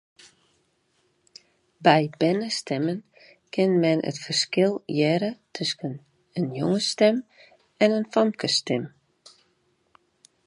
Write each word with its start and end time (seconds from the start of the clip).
By 1.85 2.01
bernestimmen 2.19 2.99
kin 3.53 3.71
men 3.81 3.81
min 3.99 4.05
it 4.09 4.17
ferskil 4.25 4.73
hearre 4.95 5.31
tusken 5.57 5.93
in 6.37 6.45
jongesstim 6.57 7.17
en 7.83 7.95
in 7.99 8.07
famkesstim. 8.13 8.83